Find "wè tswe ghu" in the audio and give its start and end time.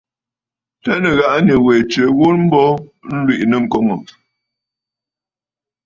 1.65-2.27